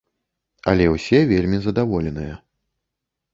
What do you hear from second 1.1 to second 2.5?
вельмі задаволеныя.